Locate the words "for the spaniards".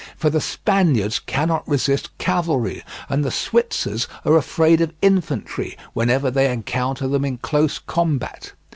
0.17-1.19